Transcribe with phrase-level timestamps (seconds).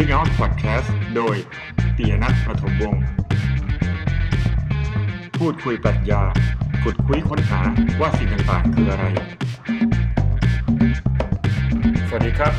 [0.00, 1.36] Speak Out Podcast โดย
[1.96, 3.02] ปิยณัฐ ประถมวงษ์
[5.38, 6.22] พูดคุยปรัชญา
[6.82, 7.60] ขุดคุ้ยค้นหา
[8.00, 9.04] ว่าสิ่งต่างๆ คืออะไร
[12.08, 12.52] สวัสดีครับ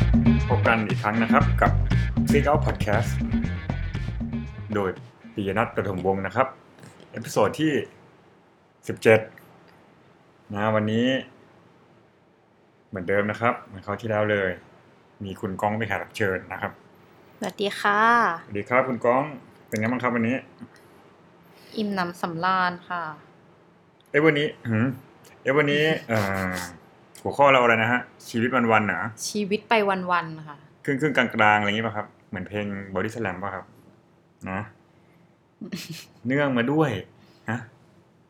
[0.48, 1.72] พบกันอีกครั้งนะครับกับ
[2.28, 3.10] Speak Out Podcast
[4.74, 4.90] โดย
[5.34, 6.46] ปิยณัฐ ประถมวงษ์นะครับ
[7.10, 7.72] episode ที่
[9.50, 11.06] 17 นะวันนี้
[12.88, 14.50] เหมือนเดิมนะครับ เหมือนคราวที่แล้วเลย
[15.24, 16.74] มีคุณก้องเป็นแขกรับเชิญนะครับ
[17.42, 18.00] สวัสดีค่ะ
[18.44, 19.24] สวัสดีครับคุณก้อง
[19.68, 20.36] เป็นไงบ้างครับวันนี้
[21.76, 23.02] อิ่มหนำสำราญค่ะ
[24.10, 24.86] เอ้ยวันนี้หืม
[25.42, 26.52] เอ้ยวันนี้เอ่อ
[27.22, 33.64] หัวข้อเราอะไรนะฮะ ชีวิตวันๆเหรอชีวิตไปวันๆค่ะ ครึ่งครึ่งๆกลางๆอะไรอย่างงี้ป่ะครับ เหมือนเพลงบอดี้สแลมป่ะครับ
[34.50, 34.60] นะ
[36.26, 36.90] เนื่องมาด้วย
[37.50, 37.58] ฮะ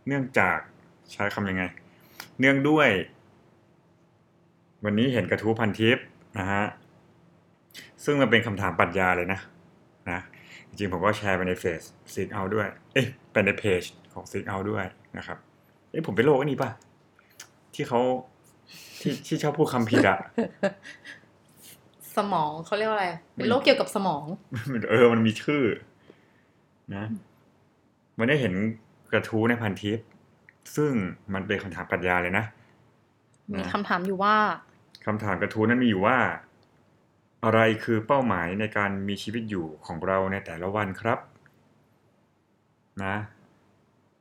[0.07, 0.59] เนื่องจาก
[1.13, 1.63] ใช้คำยังไง
[2.39, 2.89] เนื่องด้วย
[4.85, 5.99] วันนี้เห็นกระทู้ Pantip
[6.39, 6.65] นะฮะ
[8.05, 9.41] ซึ่งมันเป็นคำถามปรัชญาเลยนะ
[10.11, 10.21] นะ
[10.69, 11.83] จริงๆผมก็แชร์ไปในเฟซ
[12.15, 14.85] Speak Out ด้วย เอ้ยไปในเพจของ Speak Out ด้วย
[15.19, 15.39] นะครับ
[15.91, 16.71] เอ้ยผมเป็นโรคอันนี้ป่ะ
[17.75, 18.01] ที่เขา
[19.01, 20.19] ที่ที่ชอบพูดคำผิดอะ
[22.17, 24.25] สมองเขาเรียกว่าอะไร เป็นโรคเกี่ยวกับสมอง
[24.91, 25.63] เออ มันมีชื่อ
[26.95, 27.05] นะ
[28.19, 28.55] มันได้เห็น
[29.13, 29.99] กระทู้ในพันทิป
[30.77, 30.93] ซึ่ง
[31.35, 32.45] มันเป็นคำถามปรัชญาเลยนะ
[33.53, 34.37] มีคำถามอยู่ว่า
[35.07, 36.17] คำถามกระทู้นั้นมีอยู่ว่า
[37.45, 41.19] อะไรคือเป้าหมายในการมีชีวิตอยู่ของเราในแต่ละวันครับ
[43.05, 43.15] นะ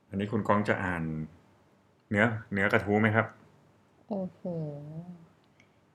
[0.08, 1.02] อันนี้คุณก้องจะอ่าน
[2.10, 3.26] เนื้อเนื้อกระทู้ไหมครับ
[4.08, 4.40] โอ้โห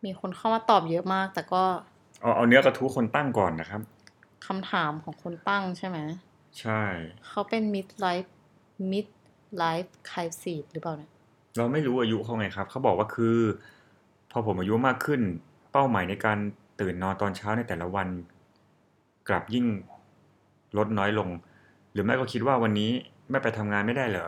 [0.06, 1.64] มีคนเข้ามาตอบเยอะมาก แต่ก็
[2.22, 3.82] เอาเอาเนื้อกระทู้คนตั้งก่อนนะครับ
[4.46, 5.98] คำถามของคนตั้งใช่ไหม
[6.60, 6.82] ใช่
[7.28, 8.30] เขาเป็น mid life
[8.92, 9.08] mid
[9.64, 11.12] life crisis หรือเปล่าเนี่ย
[11.58, 13.38] เราไม่รู้อายุเขาไงครับ เขาบอกว่าคือ
[14.32, 15.22] พอผมอายุมากขึ้น
[15.72, 16.40] เป้าหมายในการ
[16.80, 18.08] ตื่นนอนตอนเช้าในแต่ละวัน
[19.30, 19.66] กลับยิ่ง
[20.78, 21.30] ลดน้อยลง
[21.94, 22.92] หรือไม่ก็คิดว่าวันนี้
[23.32, 24.28] ไม่ไปทำงานไม่ได้เหรอ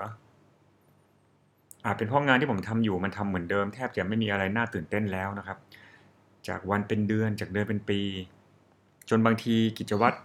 [1.85, 5.57] อาจเป็นเพราะงานที่ผมทำอยู่มันทำเหมือนเดิมแทบจะไม่มีอะไรน่าตื่นเต้นแล้วนะครับ
[6.47, 7.99] จากวันเป็นเดือนจากเดือนเป็นปี
[9.09, 10.17] จนบางทีกิจวัตร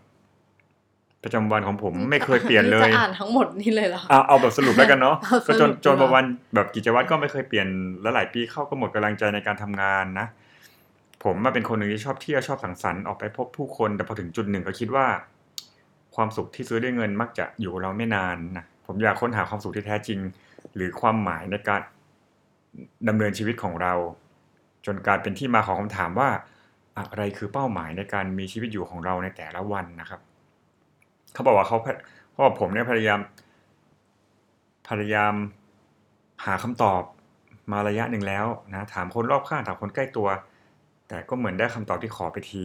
[1.23, 7.67] ประจำวันของผมไม่เคยเปลี่ยนเลยจะอ่านทั้งหมดนี่เลยเหรอเอาเอาแบบสรุปแล้วกันเนาะเอาสรุปก็จนจนดีกว่าประวันแบบกิจวัตรก็ไม่เคยเปลี่ยน
[8.03, 10.27] แล้วหลายปีเข้าก็หมดกำลังใจในการทำงานนะ
[11.25, 15.07] ผมมาเป็นคนหนึ่งที่ชอบเที่ยวชอบสังสรรค์ออกไปพบผู้คน แต่พอถึงจุดหนึ่งก็คิดว่า
[16.15, 20.19] ความสุขที่ซื้อด้วยเงินมักจะอยู่เราไม่นานนะผมอยากค้นหาความสุขที่แท้จริง
[20.75, 21.83] หรือความหมายในการ
[23.09, 23.95] ดำเนินชีวิตของเรา
[24.87, 26.29] จนกลายเป็นที่มาของคำถามว่า
[26.99, 30.21] อะไรคือเป้าหมายในการมีชีวิตอยู่ของเราในแต่ละวันนะครับ
[31.33, 31.79] เขาบอกว่าเขา
[32.31, 33.21] เขาบอกผมเนี่ยพยายาม
[34.89, 35.35] พยายาม
[36.45, 37.03] หาคำตอบ
[37.73, 40.29] มาระยะหนึ่งแล้วนะถามคนรอบข้างถามคนใกล้ตัว
[41.13, 42.65] แต่ก็เหมือนได้คำตอบที่ขอไปที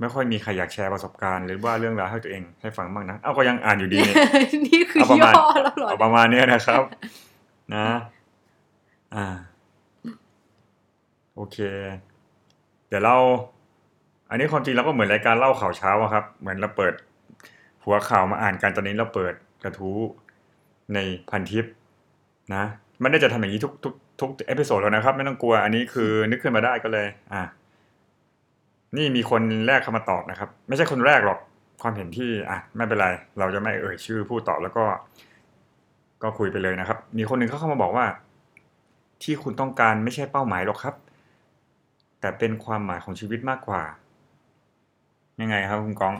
[0.00, 4.16] ไม่ค่อยมีใครอยากแชร์ประสบการณ์ หรือว่าเรื่องราวให้ตัวเองให้ฟังบ้างนะ เอาก็ยังอ่านอยู่ดีเนี่ย
[4.66, 6.82] นี่คือเอาประย่มาณอแล้วเหรอเอาประมาณเนี้ยนะครับ
[7.74, 7.86] นะ
[9.14, 9.26] อ่า
[11.34, 11.58] โอเค
[12.88, 13.16] เดี๋ยวเรา
[14.30, 16.94] อันนี้ความจริงเราก็เหมือนรายการเล่าข่าวเช้าอะครับ เหมือนเราเปิด
[17.84, 19.34] หัวข่าวมาอ่านกันตอนนี้เราเปิด
[19.64, 19.98] กระทู้
[20.94, 20.98] ใน
[21.30, 21.64] พันทิป
[22.54, 22.64] นะ
[23.00, 27.42] ไม่ได้จะทำอย่างนี้ทุกทุกทุก episode แล้วนะครับ ไม่ต้องกลัวอันนี้คือนึกขึ้นมาได้ก็เลย อะ
[28.96, 31.38] นี่มีคนแรกเข้ามาตอบนะครับ ไม่ใช่คนแรกหรอก
[31.82, 33.08] ความเห็นที่อะไม่เป็นไร
[33.38, 34.84] เราจะไม่เอ่ยชื่อผู้ตอบแล้วก็
[36.22, 38.06] ก็คุยไปเลยนะครับ มีคนหนึ่งเขาเข้ามาบอกว่า
[39.22, 40.94] ที่คุณต้องการไม่ใช่เป้าหมายหรอกครับ
[42.20, 43.82] แต่เป็นความหมายของชีวิตมากกว่า
[45.40, 46.14] ยังไงครับคุณก้อง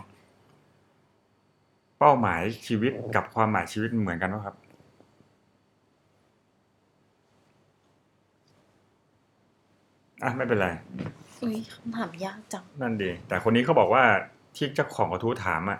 [1.99, 4.57] เป้าหมายชีวิตกับความหมายชีวิตเหมือนกันไหมครับ
[10.23, 10.69] อะไม่เป็นไร
[11.43, 14.03] อุ้ยคำถามยากจัง นั่นดี แต่คนนี้เขาบอกว่า
[14.57, 15.79] ที่เจ้าของกระทู้ถามอะ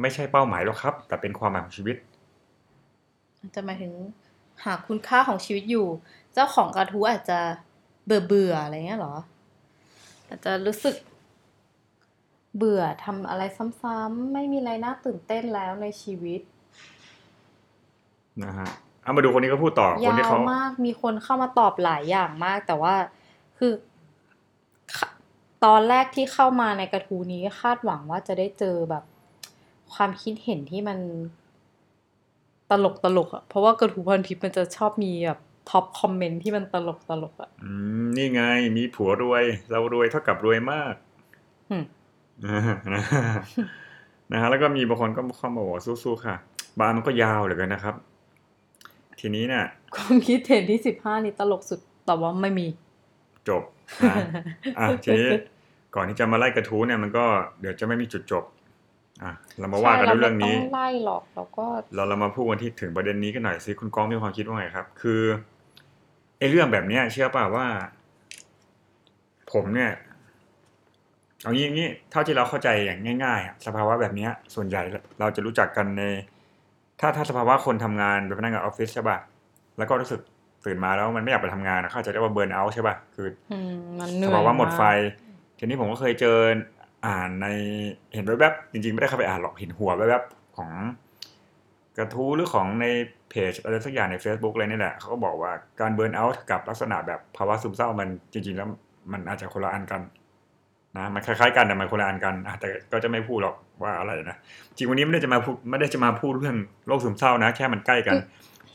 [0.00, 1.96] ไม่ใช่เป้าหมายหรอกครับ แต่เป็นความหมายของชีวิต
[3.40, 3.92] อาจจะหมายถึง
[4.64, 5.86] หาคุณค่าของชีวิตอยู่
[6.34, 7.38] เจ้าของกระทู้อาจจะ
[8.06, 9.14] เบื่อเบื่อๆอะไรเงี้ยเหรอ
[10.28, 10.94] อาจจะรู้สึก
[12.56, 16.40] เบื่อทำอะไรซ้ำๆไม่มีอะไรน่าตื่นเต้นแล้วในชีวิต
[18.44, 18.70] นะฮะ
[19.02, 22.94] เอามาดูคนนี้ก็พูดต่อคนยาที่วเขามากมีคนเข้ามาตอบหลายอย่างมาก แต่ว่า
[23.58, 23.95] คือขะ
[25.64, 29.04] ตอนแรกที่เข้ามาในกระทู้นี้คาดหวังว่าจะได้เจอแบบ
[29.94, 30.98] ความคิดเห็นที่มัน
[32.70, 37.70] ตลกตลกอะเพราะว่ากระทู้พันทิปมันจะชอบมีแบบท็อปคอมเมนต์ที่มันตลกตลกอะอื
[38.02, 38.42] มนี่ไง
[38.76, 40.94] มีผัวรวย เรารวยเท่ากับรวยมาก
[41.70, 41.76] หึ
[42.44, 46.36] นะฮะนะฮะแล้วก็มีบางคนก็เข้ามาบอกว่าสู้ๆค่ะ
[46.78, 47.94] บานมันก็ยาวเหลือเกินนะครับ
[49.20, 49.64] ทีนี้เนี่ย
[49.94, 52.66] ความคิดเห็นที่สิบห้านี่ตลกสุดแต่ว่าไม่มี
[53.48, 53.62] จบ
[54.08, 54.16] นะ
[54.78, 55.30] อะทีนี้
[55.94, 57.24] ก่อนที่จะมาไล่กระทู้เนี่ยมันก็
[57.60, 58.44] เดี๋ยวจะไม่มีจุดจบ
[59.22, 61.64] อะเรามาว่ากันใช่ด้วยเรื่องนี้ไม่ต้องไล่หรอกแล้วก็
[61.94, 65.22] เราเรามาพูดกันที่ถึงประเด็นนี้กันหน่อยสิคุณก้องมีความคิดว่าไงครับ คือ
[66.38, 67.66] ไอ้เรื่องแบบเนี้ย เชื่อป่าว่า
[69.52, 69.90] ผมเนี่ย
[71.42, 74.82] เอางี้งี้เท่าที่เราเข้าใจอย่างง่ายๆอะสภาวะแบบเนี้ย ส่วนใหญ่
[75.20, 76.02] เราจะรู้จักกันใน
[77.00, 79.18] ถ้าถ้าสภาวะคนทำงานเป็นพนักงานออฟฟิศใช่ป่ะ
[79.78, 80.20] แล้วก็รู้สึก
[80.66, 84.98] ตื่นมาแล้วมันไม่อยากไปทำงานนะเขาอาจจะเรียกว่าเบิร์นเอาท์ใช่ป่ะคืออืมมันเหนื่สอยภาวะหมดไฟาก
[85.58, 86.36] ทีนี้ผมก็เคยเจอ
[87.06, 87.46] อ่านใน
[88.14, 90.70] เห็นแวบๆจริงๆ ไม่ได้เข้าไปอ่านหรอกเห็นหัวแวบๆของ
[91.96, 92.86] กระทู้หรือของใน
[93.30, 98.68] เพจอะไรสักอย่างใน Facebook อะไรนี่แหละเขาก็บอกว่าการเบิร์นเอาท์กับลักษณะแบบภาวะซึมเศร้ามันจริง ๆ แล้ว
[99.12, 100.02] มันอาจจะคนละอันกัน
[100.96, 104.36] นะมันคล้ายๆกันแต่มันคนละอันกันอะแต่ก็จะไม่พูดหรอกว่าอะไรนะ
[104.76, 108.16] จริงวันนี้ไม่ได้จะมาพูดไม่ได้จะมาพูดเรื่องโรคซึมเศร้านะ แค่มันใกล้กัน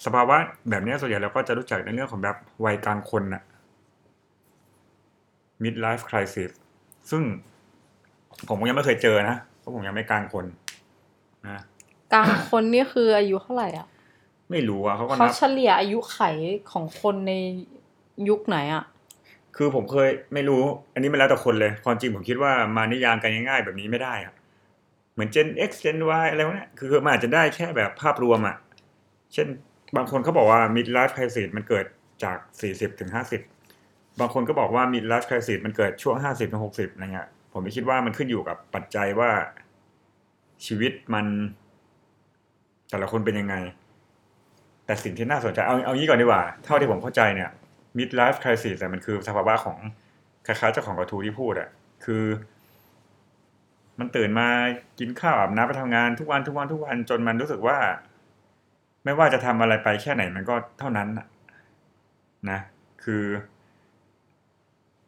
[0.06, 0.38] สภาวะ
[0.69, 3.44] แบบเนี้ยส่วนใหญ่เราก็จะรู้จักในเรื่องของแบบวัยกลางคนน่ะ
[5.63, 6.51] mid life crisis
[7.09, 7.24] ซึ่ง
[8.48, 10.45] ผมก็ยังไม่เคยเจอนะเพราะผมยังไม่กลางคน
[11.45, 11.62] นะ
[12.13, 13.88] กลางคนนี่คืออายุเท่าไหร่อะ
[14.51, 16.19] ไม่รู้อะเขาก็เขานับเฉลี่ยอายุไข
[16.71, 17.33] ของคนใน
[18.30, 18.83] ยุคไหนอะ
[19.56, 20.63] คือผมเคยไม่รู้
[20.94, 24.33] อันนี้มันแล้วแต่คนเลย ความจริงผมคิดว่ามานิยามกันง่ายๆแบบนี้ไม่ได้อะ
[25.13, 28.56] เหมือน Gen X Gen Y อะไรพวกเนี้ยคือคือมันอาจจะได้แค่แบบภาพรวมอะ
[29.33, 29.48] เช่น
[29.95, 31.85] บางคนเขาบอกว่า mid life crisis มันเกิด
[32.23, 32.38] จาก
[32.69, 33.11] 40ถึง
[33.59, 39.31] 50 บางคนก็บอกว่า mid life crisis มันเกิดช่วง 50ถึง60อะไรเงี้ยผมไม่คิดว่ามันขึ้นอยู่กับปัจจัยว่า
[40.65, 41.25] ชีวิตมัน
[42.89, 43.55] แต่ละคนเป็นยังไง
[44.85, 47.49] แต่สิ่งที่น่าสนใจเอาเอางี้ก่อนดีกว่า เท่าที่ผมเข้าใจเนี่ย
[47.97, 49.77] mid life crisis แต่มันคือสภาวะของ
[50.45, 51.69] คล้ายๆเจ้าของกระทูที่พูดอะ
[52.05, 52.23] คือ
[53.99, 54.47] มันตื่นมา
[54.99, 57.77] กินข้าวอาบน้ำไปทำงานทุกวันทุกวันทุกวันจนมันรู้สึกว่า
[59.03, 61.27] ไม่ว่าจะทำอะไรไปแค่ไหนมันก็เท่านั้นน่ะ
[62.50, 62.59] นะ
[63.03, 63.24] คือ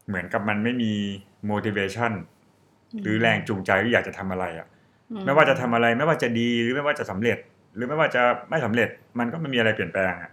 [0.07, 0.94] เหมือนกับมันไม่มี
[1.51, 2.12] motivation
[3.01, 4.68] หรือแรงจูงใจที่อยากจะทำอะไรอะ
[5.12, 7.38] อืไม่ว่าจะทำอะไร ไม่ว่าจะดีหรือไม่ว่าจะสำเร็จ
[7.75, 10.31] หรือไม่ว่าจะไม่สำเร็จ มันก็ไม่มีอะไรเปลี่ยนแปลงอะ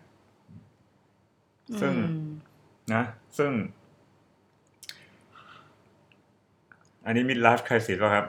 [1.81, 2.31] ซึ่งอืม
[2.95, 3.03] นะ
[3.39, 3.51] ซึ่ง
[7.07, 8.27] อันนี้ mid life crisis ป่ะครับ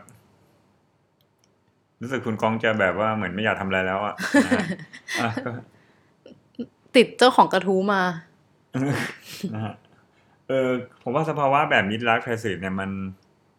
[2.01, 4.15] รู้สึกคุณกองจะแบบว่าเหมือนไม่อยากทำอะไรแล้วอะ
[4.45, 4.65] นะฮะ
[5.21, 5.51] อะก็
[6.95, 8.01] ติดเจ้าของกระทู้มา
[9.53, 9.74] นะฮะ
[10.48, 10.69] เออ
[11.03, 12.89] ผมว่าสภาวะแบบ mid life crisis เนี่ยมัน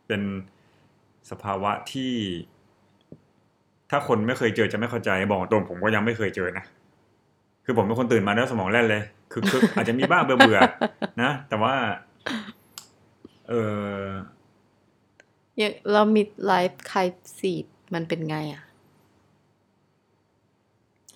[0.07, 0.23] เป็น
[1.31, 2.13] สภาวะที่
[3.91, 6.65] ถ้าคนไม่เคยเจอจะไม่เข้าใจบอกตรงผมก็ยังไม่เคยเจอนะ
[7.65, 9.03] คือผมเป็นคนตื่นมาแล้วสมองแล่นเลย
[9.33, 11.75] คือคืออาจจะมีบ้างเบื่อเบื่อๆนะแต่ว่า
[13.49, 13.53] เอ
[13.97, 14.03] อ
[15.59, 17.01] อย่างเรามิดไลฟ์ใคร
[17.39, 18.63] สีด มันเป็นไงอะ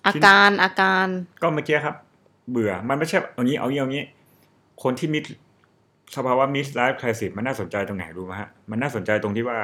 [0.05, 1.07] อาการอาการ
[1.41, 1.95] ก็เมื่อกี้ครับ
[2.51, 4.03] เบื่อมันไม่ใช่เอางี้เอางี้เอางี้
[4.83, 5.23] คนที่มิด
[6.15, 9.59] สภาวะมิดไลฟ์คริสิสมันน่าสนใจตรงไหนรู้ไหมฮะมันน่าสนใจตรงที่ว่า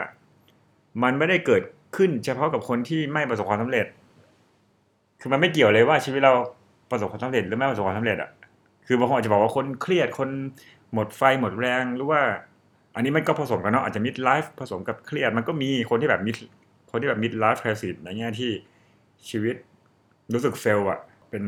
[1.04, 1.62] มันไม่ได้เกิด
[1.96, 3.86] ขึ้นเฉพาะกับคนที่ไม่ประสบความสำเร็จ
[5.22, 6.34] คือมันไม่เกี่ยวเลยว่าชีวิตเรา
[6.92, 8.30] ประสบความสำเร็จหรือไม่ประสบความสำเร็จอะ
[8.88, 10.30] คือบางคนอาจจะบอกว่าคนเครียดคน
[10.94, 12.22] หมดไฟหมดแรงหรือว่า
[12.96, 16.36] อันนี้มันก็ผสมกันเนาะอาจจะมิดไลฟ์ผสมกับเครียดมันก็มีคนที่แบบมิด
[16.96, 18.52] คนที่แบบมิดไลฟ์คริสิสในแง่ที่
[19.30, 19.56] ชีวิต
[20.34, 21.00] รู้สึกเฟลอะ
[21.30, 21.44] เป็น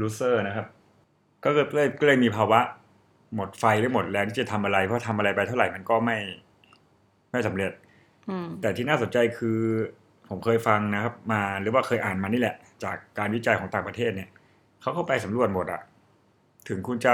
[0.00, 0.66] ลูเซอร์นะครับ
[1.44, 2.60] ก็เลยก็เลยมีภาวะ
[3.34, 6.18] หมดไฟหรือหมดแรงที่จะทำอะไร เพราะทำอะไรไปเท่าไหร่มันก็ไม่
[7.30, 7.72] ไม่สำเร็จ
[8.28, 9.60] อืมแต่ที่น่าสนใจคือ
[10.28, 14.28] ผมเคยฟังนะครับ มาหรือว่าเคยอ่านมานี่แหละ จากการวิจัยของต่างประเทศเนี่ย
[14.80, 15.80] เขาก็ไปสำรวจหมดอะ
[16.68, 17.12] ถึงคุณจะ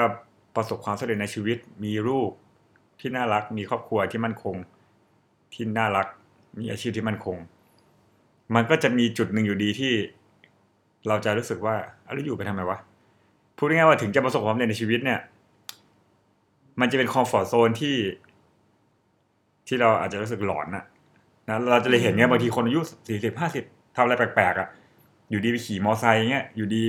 [0.56, 2.30] ประสบความสำเร็จในชีวิต มีลูก
[3.00, 4.56] ที่น่ารัก มีครอบครัวที่มั่นคง
[5.54, 6.06] ที่น่ารัก
[6.58, 7.36] มีอาชีพที่มั่นคง
[8.54, 9.92] มันก็จะมีจุดหนึ่งอยู่ดีที่
[11.08, 11.74] เราจะรู้สึกว่า
[12.04, 12.78] เอาแล้วอยู่ไปทำไมวะ
[13.56, 15.20] พูดง่ายๆว่าถึงจะประสบความสำเร็จในชีวิตเนี่ย
[16.80, 17.96] มันจะเป็นคอมฟอร์ z โซนที่
[19.66, 20.84] ที่เราอาจจะรู้สึกหลอนอะ
[21.48, 23.64] นะเราจะเลยเห็นไงบางทีคนอายุสี่สิบห้าสิบ
[23.96, 24.68] ทำอะไรแปลกๆอะ
[25.30, 26.86] อยู่ดีไปขี่มอไซค์เงี้ยอยู่ดี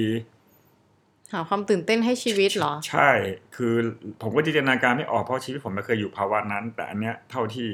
[1.34, 3.10] หาความตื่นเต้นให้ชีวิตเหรอ ใช่
[3.56, 3.74] คือ
[4.22, 7.70] ผมก็จินตนาการไม่ออกเพราะชีวิตผมไม่เคยอยู่ภาวะนั้น แต่อันเนี้ยเท่าที่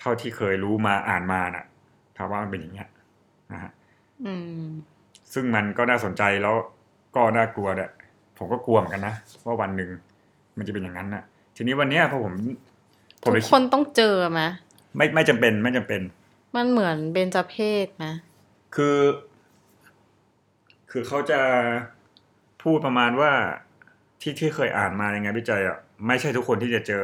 [0.00, 1.64] เท่าที่เคยรู้มาอ่านมาน่ะ
[2.20, 2.88] ภาวะมันเป็นอย่างเงี้ย
[3.52, 3.70] นะฮะ
[4.24, 4.66] อืม
[5.32, 6.54] ซึ่งมันก็น่าสนใจแล้ว
[7.16, 7.90] ก็น่ากลัวแหละ
[8.38, 9.14] ผมก็กลัวเหมือนกันนะ
[9.46, 9.90] ว่าวันหนึ่ง
[10.58, 11.22] มันจะเป็นอย่างนั้นนะ
[11.56, 12.34] ทีนี้วันเนี้ยพอผม
[13.22, 14.42] ผมทุเลกยคนต้องเจอไหม
[14.96, 16.00] ไม่ไม่จำเป็นไม่จำเป็น
[16.56, 18.06] มันเหมือนเบญจเพศไหม
[18.74, 18.98] คือ
[20.90, 21.40] คือเขาจะ
[22.62, 23.32] พูดประมาณว่า
[24.20, 27.02] ที่ที่เคยอ่านมาในงานวิจัยอะไม่ใช่ทุกคนที่จะเจอ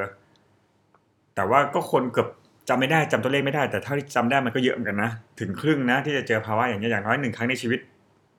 [1.35, 2.29] แต่ว่าก็คนเกือบ
[2.69, 7.81] จำไม่ได้จำตัวเลขไม่ได้แต่เท่าที่จำได้มันก็เยอะเหมือนกันนะถึงครึ่งนะที่จะเจอภาวะอย่างนี้ยอย่างน้อยหนึ่งครั้งในชีวิต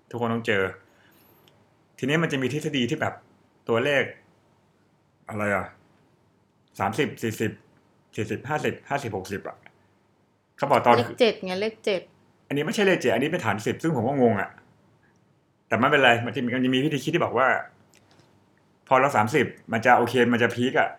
[0.10, 0.63] ทุกคนต้องเจอ
[1.98, 3.13] ทีนี้มันจะมีทฤษฎีที่แบบ
[3.69, 4.03] ตัวเลข
[5.29, 5.65] อะไรอะ
[6.79, 7.51] สามสิบสี่สิบ
[8.15, 9.57] สี่สิบห้าสิบห้าสิบหกสิบอะ
[10.57, 12.01] เขาบอกตอนเลขเจ็ดไงเลขเจ็ด
[12.48, 14.50] อันนี้ไม่ใช่เลขเจ็ดอันนี้เป็นฐานสิบซึ่งผมก็งงอะ
[15.67, 17.48] แต่ไม่เป็นไรมันจะมีมันจะมีวิธีคิดที่บอกว่า
[18.88, 20.89] พอเราสามสิบมันจะโอเคมันจะพีกอะ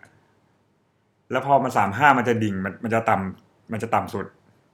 [1.30, 4.26] แล้วพอมันสามห้ามันจะดิ่งมันมันจะต่ำมันจะต่ำสุด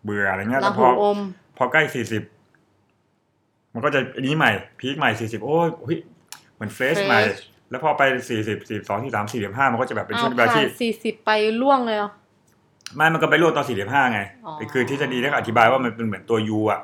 [0.04, 1.18] เบื่ออะไรเงี้ยราแล้วพหูออม
[1.56, 2.22] พอใกล้สี่สิบ
[3.74, 5.98] มันก็จะอันนี้ใหม่พีคใหม่สี่สิบโอ้ยเฮ้ย
[6.54, 7.20] เหมือนเฟรช fresh ใหม่
[7.70, 11.30] แล้วพอไปสี่สิบสี่สองสี่สามสี่สิบห้ามันก็จะแบบเป็นเอาช่วงเวลาผ่าที่นสี่สิบไป
[11.62, 12.10] ล่วงเลยเหรอ
[12.96, 16.80] ไม่มันก็ไปรวดตอนสี่สิบห้าไงอ๋อคือทฤษฎีที่เขาอธิบายว่ามันเป็นเหมือนตัวยูอะ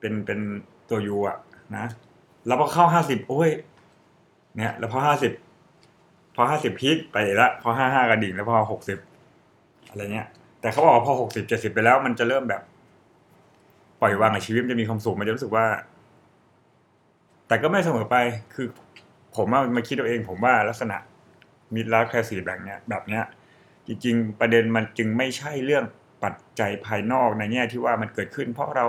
[0.00, 0.38] เป็นเป็น
[0.90, 1.36] ตัวยูอะ
[1.76, 1.86] นะ
[2.46, 3.50] แล้วพอเข้าห้าสิบโอ้ย
[4.56, 5.47] เนี่ย แล้วพอห้าสิบพ
[6.40, 8.98] อห้าสิบพีคไปละพอห้าห้ากระดิ่งแล้วพอหกสิบ
[9.90, 10.26] อะไรเงี้ย
[10.60, 12.62] แต่เขาบอกว่าพอหกสิบเจ็ดสิบไปแล้ว มันจะเริ่มแบบ
[14.00, 15.66] ปล่อยวางกับชีวิตมันจะมีความสุขมันจะรู้สึกว่า
[17.48, 18.16] แต่ก็ไม่เสมอไป
[18.54, 18.66] คือ
[19.36, 20.96] ผมว่ามาคิดเอาเอง ผมว่าลักษณะ
[21.74, 23.24] มิดลัสแคสีแบบเนี้ย แบบเนี้ย
[23.86, 25.84] จริง ๆ ประเด็นมันจึงไม่ใช่เรื่อง
[26.24, 28.86] ปัจจัยภายนอกในแง่ที่ว่ามันเกิดขึ้น เพราะเรา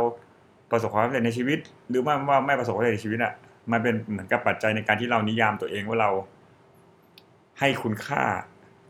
[0.72, 2.15] ประสบความสำเร็จในชีวิต หรือว่า
[2.46, 3.34] ไม่ประสบความสำเร็จในชีวิตอะ
[3.72, 6.12] มันเป็นเหมือนกับปัจจัยในการที่เรานิยามตัวเองว่าเรา
[7.60, 8.22] ให้คุณค่า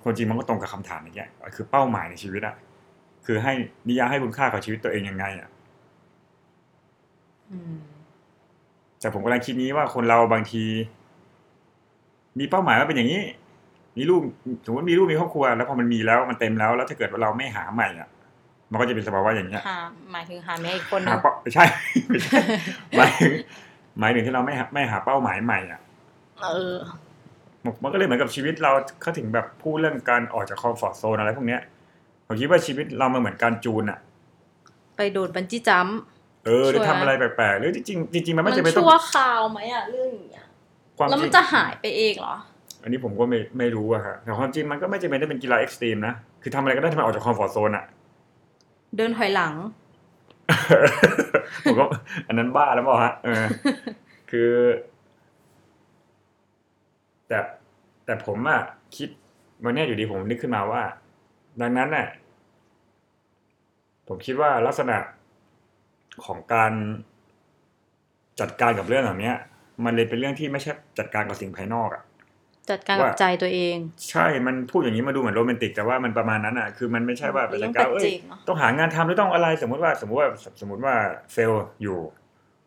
[0.03, 2.55] คนจริงมันก็ตรงกับคำถามอย่างเงี้ยคือเป้าหมายในชีวิตอะ
[3.25, 3.53] คือให้
[3.87, 5.49] นิยามให้คุณค่ากับชีวิตตัวเองยังไงอะ
[7.51, 7.75] อืม
[8.99, 10.63] แต่ผมกำลังคิดนี้ว่าคนเราบางที
[12.39, 13.21] มีเป้าหมายว่าเป็นอย่างนี้
[13.97, 14.21] มีลูก
[14.65, 18.09] สมมติมีลูกมีครอบครัว แล้วพอมันมีแล้วมันเต็มแล้วแล้วถ้าเกิดว่าเราไม่หาใหม่อะ
[18.71, 19.79] มันก็จะเป็นสภาวะอย่างเงี้ยหา
[20.11, 21.65] หมายถึงหาแม่อีกคนนึหางเป้าไม่ใช่
[22.07, 22.39] ไม่ใช่
[22.97, 23.31] หมายถึง
[23.99, 25.79] หมายถึงที่เราไม่หาไม่หาเป้าหมายใหม่อะ
[26.41, 26.75] เออ
[27.63, 31.61] มันมันก็เลยเหมือนกับชีวิตเราเขาถึงแบบพูดเรื่องการออกจากคอมฟอร์ทโซนอะไรพวกเนี้ย
[32.27, 33.99] ผมคิดว่าชีวิตเรามันเหมือนการจูนอะ
[34.95, 35.97] ไปโดดบันจี้จัมป์
[36.45, 40.47] เออหรือช่วยทำอะไรแปลกๆหรือจริงๆจริงๆมันมัไม่นจำเป็นต้องชั่วคราวไหมอะเรื่องอย่างเงี้ย
[40.97, 42.35] ความแล้วจมัรินงจะหายไปเองเหรอ
[42.83, 47.85] อันนี้ผมก็ไม่ไม่รู้อะฮะแต่ความจริงมันก็ไม่จำเป็นต้องเป็นกีฬาเอ็กซ์ตรีมนะคือทำอะไรก็ได้ที่มันออกจากคอมฟอร์ทโซนอะ
[48.97, 49.53] เดินถอยหลัง
[51.63, 51.85] ผมก็
[52.27, 53.45] อันนั้นบ้าแล้วเปล่าฮะเออ
[54.31, 54.49] คือ
[57.29, 57.39] แต่
[58.05, 58.61] แต่ผมอะ
[58.97, 59.09] คิด
[59.63, 60.81] วันเนี้ยอยู่ดีผมนึกขึ้นมาว่า
[61.61, 62.07] ดังนั้นน่ะ
[64.07, 64.97] ผมคิดว่าลักษณะ
[66.25, 66.71] ของการ
[68.39, 69.35] จัดการกับเรื่องแบบเนี้ย
[69.85, 72.03] มันเลยเป็นเรื่องที่ไม่ใช่จัดการกับสิ่งภายนอกอะ
[72.71, 73.77] จัดการกับว่าใจตัวเอง
[74.09, 80.29] ใช่มันพูดอย่างนี้มาดูเหมือนโรแมนติกแต่ว่ามันประมาณนั้นอะคือมันไม่ใช่ว่าไปเรื่จัอดงการปัจเอ้ยเจกเนอะต้องหางานทำหรือต้องอะไร สมมติว่าสมมติว่า
[80.61, 80.95] สมมติว่า
[81.33, 81.97] เฟลอยู่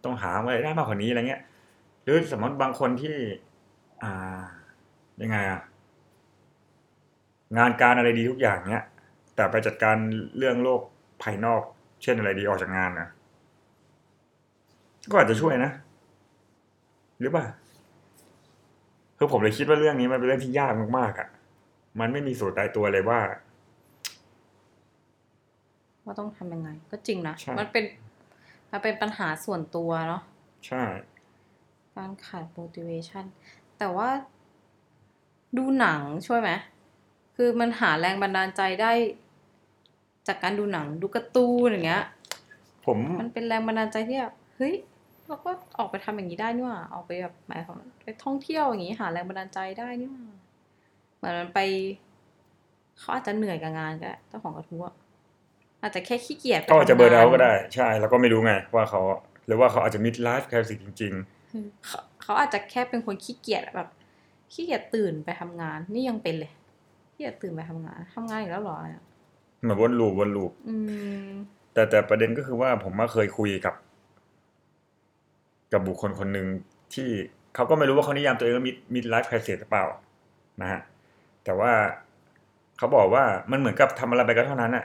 [0.05, 1.43] ต้องหาอะไรได้มากกว่านี้อะไรเงี้ย
[2.03, 3.17] หรือสมมติบางคนที่
[4.03, 4.13] อ่า
[5.23, 5.61] ยังไงอะ
[7.59, 8.85] งานการอะไรดีทุกอย่างเนี้ย
[9.35, 9.97] แต่ไปจัดการ
[10.39, 10.81] เรื่องโลก
[11.23, 11.63] ภายนอก
[12.03, 13.09] เช่นอะไรดีออกจากงานนะ
[15.11, 15.71] ก็อาจจะช่วยนะ
[17.21, 17.47] หรือเปล่า
[19.19, 21.29] คือผมเลยคิดว่าเรื่องนี้มันเป็นเรื่องที่ยากมากๆอะ
[22.01, 23.21] มันไม่มีสูตรตายตัวเลยว่า
[26.05, 27.85] ว่าต้องทำยังไง ก็จริงนะใช่มันเป็น
[28.73, 30.23] มันเป็นปัญหาส่วนตัวเนาะ
[30.67, 30.85] ใช่
[31.97, 33.25] การขาด motivation
[33.83, 34.11] แต่ว่า
[35.59, 36.51] ดูหนังช่วยไหม
[37.37, 38.93] คือมันหาแรงบันดาลใจได้
[40.29, 42.05] จากการดูหนังดูการ์ตูนอย่างเงี้ย
[42.87, 44.75] ผมมันเป็นแรงบันดาลใจที่แบบเฮ้ย
[45.27, 50.25] เราก็ออกไปทำอย่างนี้ได้นี่หว่าออกไปแบบหมายความว่าไปท่องเที่ยวอย่างนี้หาแรงบันดาลใจได้นี่หว่า
[51.17, 51.61] เหมือนมันไป
[52.99, 54.95] เขาอาจจะเหนื่อยกับงานก็ได้เจ้าของกระทู้อะ
[55.83, 59.01] อาจจะแค่ขี้เกียจไปก็อาจจะทำงเบอร์เอาก็ได้ ใช่ แล้วก็ไม่รู้ไงว่าเขา
[59.47, 63.89] หรือว่าเขาอาจจะมิดไลฟ์แคสิจริงเขาเขาอาจจะแค่เป็นคนขี้เกียจอะแบบ
[64.53, 66.53] ขี้เกียจตื่นไปทำงาน นี่ยังเป็นเลย
[67.13, 70.77] ขี้เกียจตื่นไปทำงานทำงานอีกแล้วเหรอเนี่ยๆเหมือนวนลูปวนลูปอื
[71.27, 71.31] ม
[71.73, 73.75] แต่แต่ประเด็นก็คือว่าผมมาเคยคุยกับ
[75.73, 76.47] กับบุคคลคนหนึ่ง
[76.95, 77.09] ที่
[77.55, 79.85] เขาก็ไม่รู้ว่าเขานิยามตัวเองว่ามิดมิดไลฟ์แคสิหรือเปล่า
[80.61, 80.81] นะฮะ
[81.45, 81.73] แต่ว่า
[82.79, 84.85] เขาบอกว่ามันเหมือนกับทำอะไรไปก็เท่านั้นอะ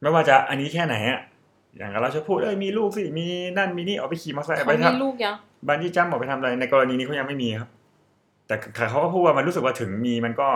[0.00, 1.20] ไม่ว่าจะอันนี้แค่ไหนอะ
[1.76, 3.26] อย่างเราจะพูดเอ้ยมีลูกสิมี
[3.58, 5.36] นั่นมีนี่เอาไปขี่มอเตอร์ไซค์เขาไปมีทำลูกยัง
[5.68, 7.70] บันจี้จัมป์ออกไปทำอะไร ในกรณีนี้เขายังไม่มีครับ
[8.46, 8.54] แต่
[8.90, 10.48] เขาก็พูดว่ามันรู้สึกว่าถึงมีมันก็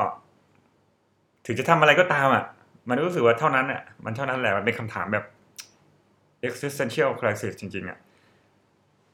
[1.47, 2.45] ถึงจะทำอะไรก็ตามอะ
[2.89, 5.25] มันรู้สึกว่าเท่านั้นอะมันเท่านั้นแหละมันเป็นคำถามแบบ
[6.49, 7.99] existential crisis จริงๆอะ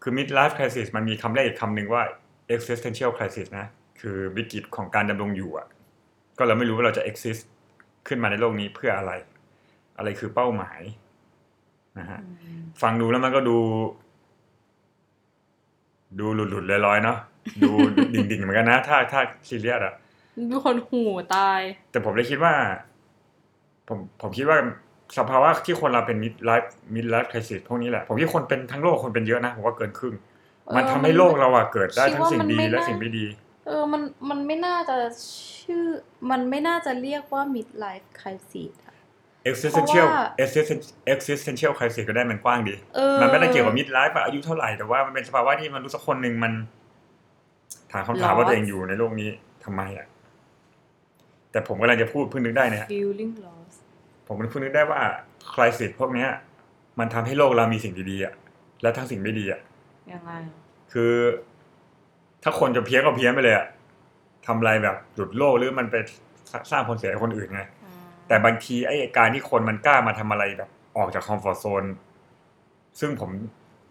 [0.02, 2.02] คือ midlife crisis มันมีคำแรกอีกคำหนึ่งว่า
[2.54, 3.66] existential crisis นะ
[4.00, 5.66] คือวิกฤตของการดำรงอยู่อะ
[6.38, 7.42] ก็เราไม่รู้ว่าเราจะ exist
[8.07, 9.12] ขึ้นมาในโลกนี้เพื่ออะไร
[9.99, 10.80] อะไรคือเป้าหมาย
[11.99, 13.56] นะฮะอืมฟังดูแล้วมันก็ดู
[16.20, 17.18] ดูหลุดๆลอยๆเนาะ
[17.62, 17.70] ดู
[18.14, 19.94] ดิ่งๆเหมือนกันนะ ถ้าถ้าซีเรียสอะ
[20.50, 21.02] ดูคนหู
[21.35, 22.52] ตาย แต่ผมเลยคิดว่า
[23.88, 24.59] ผมผมคิดว่า
[25.18, 30.14] สภาวะที่คนเราเป็น midlife midlife crisis พวกนี้แหละ ผมคิดคนเป็นทั้งโลกคนเป็นเยอะนะผมว่าเกินครึ่ง
[30.76, 33.26] มันทำให้โลกเราอะเกิดได้ทั้งสิ่งดีและสิ่งไม่ดี
[33.66, 34.97] เอออมันมันไม่น่าจะ
[35.61, 35.85] ชื่อ
[36.30, 38.89] มันไม่น่าจะเรียกว่า midlife crisis อะ existential เพราะว่า
[39.49, 40.06] existential
[41.14, 46.52] existential crisis ก็ได้มันกว้างดีเออมันไม่ได้เกี่ยวกับ mid life อะอายุเท่าไหร่แต่ว่ามันเป็นสภาวะที่มันรู้สักคนหนึ่งมัน
[47.92, 49.28] ถามคำถามว่าตัวเองอยู่ในโลกนี้
[49.64, 50.06] ทำไมอะ
[51.50, 53.78] แต่ผมกำลังจะพูดเพิ่งนึกได้เนี่ย feeling lost
[54.26, 55.00] ผมเพิ่งนึกได้ว่า
[55.52, 56.28] crisis พวกเนี้ย
[56.99, 58.35] มันทำให้โลกเรามีสิ่งดีๆอะ
[58.82, 59.61] และทั้งสิ่งไม่ดีอะ
[60.12, 60.54] ยังไงอะ
[60.92, 61.12] คือ
[62.42, 63.66] ถ้าคนจะเพี้ยนก็เพี้ยนไปเลยอะ
[64.47, 65.97] ทำอะไรแบบหลุดโลกหรือมันไป
[66.70, 67.79] สร้างผลเสียให้คนอื่นไงอืม
[68.30, 71.84] แต่บางทีไอ้การที่คนมันกล้ามาทำอะไรแบบ ออกจากคอมฟอร์ z โซน
[73.00, 73.30] ซึ่งผม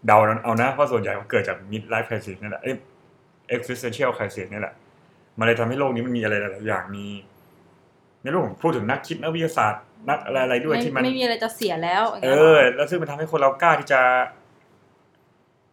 [0.06, 2.76] เดาเอานะว่าส่วนใหญ่มันเกิดจาก mid life crisis นี่แหละเอ้ย
[3.56, 4.74] existential crisis นี่แหละ
[5.38, 7.06] มันเลยทำให้โลกนี้มันมีอะไรหลายๆอย่างมี
[8.22, 14.00] ในโลกผมพูดถึงนักคิดนักวิทยาศาสตร์นักอะไรอะไรด้วยไม่ที่มันไม่มีอะไรจะเสียแล้วย่างเองี้ยหรอแล้วซึ่งมันทำให้คนเรากล้าที่จะ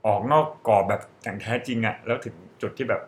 [0.06, 3.02] ออกนอกกรอบแบบอย่างแท้จริงอะแล้วถึงจุดที่แบบ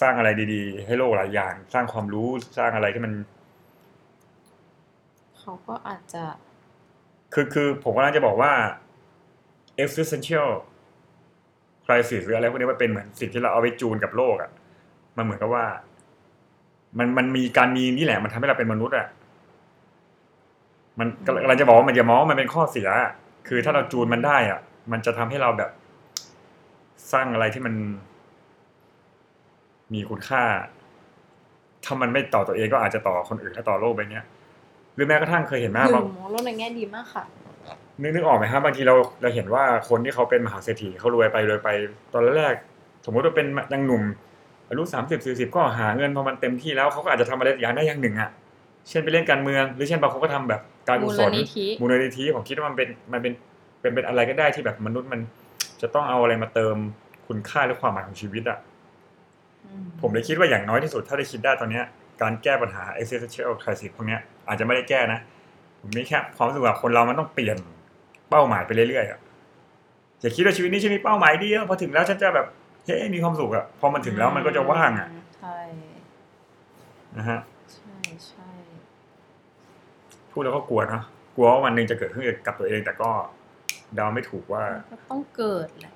[0.00, 2.28] สร้างอะไรดี ๆ ให้โลกหลายอย่าง สร้างความรู้
[2.58, 3.12] สร้างอะไรที่มัน
[5.40, 6.22] เขาก็อาจจะ
[7.34, 8.52] คือคือผมกำลังจะบอกว่า
[9.84, 10.48] existential
[11.84, 14.50] crisis หรืออะไรพวกนี้มันเป็นเหมือนสิ่งที่เราเอาไปจูนกับโลกอะ่ะ
[15.16, 15.66] มันเหมือนกับว่า
[16.98, 19.06] มันมันมีการมีนี่แหละ มันทำให้เราเป็นมนุษย์อะ่ะ
[20.98, 23.12] มันกำลังกำลังจะบอกว่ามันจะมองว่ามันเป็นข้อเสียอะ
[23.48, 24.60] คือถ้าเราจูนมันได้อะ่ะ
[24.92, 25.70] มันจะทำให้เราแบบ
[27.12, 27.74] สร้างอะไรที่มัน
[29.94, 30.42] มีคุณค่า
[31.84, 34.24] ถ้ามันไม่ต่อตัวเองก็อาจจะต่อคนอื่นและต่อโลกไปเนี้ย
[34.94, 37.24] หรือแม้กระทั่งเคยเห็นไหมหบานึ่งงมองโลกในแง่ดีมากค่ะ
[38.02, 41.68] นึกนึกออกไหมครับบางทีเราเราเห็นว่าคนที่เขาเป็นมหาเศรษฐีเขารวยไปรวยไป
[42.12, 42.54] ตอนแรก
[43.06, 44.02] สมมติว่าเป็นยังหนุ่ม
[44.68, 48.30] อายุสามสิบสี่สิบก็หาเงินพอมันเต็มที่แล้วเขาก็อาจจะทำอะไรอย่างได้อย่างหนึ่งอะ
[48.88, 53.32] เช่นไปเล่นการเมือง หรือเช่นบางคนก็ทำแบบการกุศลมูลนิธิ มูลนิธิผมคิดว่ามันเป็นมันเป็น
[53.80, 55.20] เป็นเป็นอะไรก็ได้ที่แบบมนุษย์มัน
[55.82, 56.76] จะต้องเอาอะไรมาเติม
[57.26, 58.58] คุณค่าหรือความหมายของชีวิตอะ
[59.64, 61.84] อืมผมเลยคิดว่าอย่างน้อยที่สุดถ้าได้คิดได้ตอนเนี้ย
[62.22, 65.20] การแก้ปัญหา existential crisis พวกเนี้ยอาจจะไม่ได้แก้นะ
[65.80, 67.56] ผมมีแค่ความรู้สึกว่าคนเรามันต้องเปลี่ยน
[68.30, 69.20] เป้าหมายไปเรื่อยๆอะ
[70.20, 72.46] อย่าคิดว่าชีวิตนี้ฉันมีเป้าหมายเดียวพอถึงแล้วฉันจะแบบ
[72.84, 75.58] เฮ้ยมีความสุขอะพอมันถึงแล้วมันก็จะว่างอะใช่
[77.16, 77.40] นะฮะ
[77.74, 78.48] ใช่ใช่
[80.32, 81.02] พูดแล้วก็กลัวเนอะ
[81.36, 83.10] กลัวว่าวันหนึ่งจะเกิดขึ้นกับตัวเองแต่ก็
[83.94, 85.92] เดาไม่ถูกว่าก็ต้องเกิดแหละ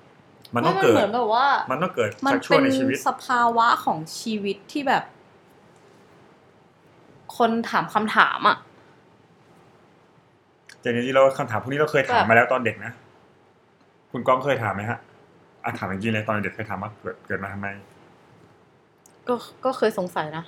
[0.54, 5.04] มันต้องเกิไเหดมือนแบบว่า มันต้องเกิดมันสักช่วเป็งนในชีวิตสภาวะของชีวิตที่แบบ
[7.36, 8.56] คนถามคำถามอะ
[10.80, 12.92] แต่จริงๆเราคำถามพวกนี้เราเคยถามแบบมาแล้วตอนเด็กนะ
[14.12, 14.98] คุณก้องเคยถามไหมฮะ
[15.64, 17.66] อะถามจริงๆเลยตอนเด็กเคยถามว่าเกิดเกิดมาทำไม
[19.28, 20.44] ก็ก็เคยสงสัยนะ